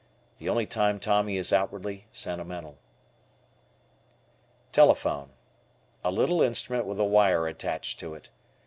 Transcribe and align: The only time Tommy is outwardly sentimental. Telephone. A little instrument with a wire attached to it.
The 0.37 0.49
only 0.49 0.65
time 0.65 0.99
Tommy 0.99 1.37
is 1.37 1.53
outwardly 1.53 2.07
sentimental. 2.11 2.79
Telephone. 4.71 5.29
A 6.03 6.09
little 6.09 6.41
instrument 6.41 6.87
with 6.87 6.99
a 6.99 7.05
wire 7.05 7.47
attached 7.47 7.99
to 7.99 8.15
it. 8.15 8.31